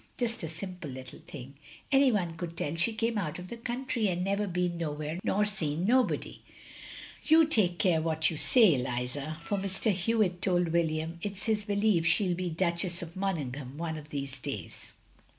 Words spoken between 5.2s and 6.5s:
nor seen nobody.